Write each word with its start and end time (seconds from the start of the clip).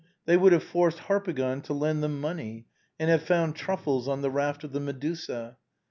They 0.25 0.35
would 0.35 0.51
have 0.51 0.63
forced 0.63 0.97
Har 0.97 1.21
pagon 1.21 1.61
to 1.65 1.73
lend 1.75 2.01
them 2.01 2.19
money, 2.19 2.65
and 2.97 3.11
have 3.11 3.21
found 3.21 3.55
truffles 3.55 4.07
on 4.07 4.23
the 4.23 4.31
raft 4.31 4.63
of 4.63 4.71
the" 4.73 4.79
Medusa." 4.79 5.57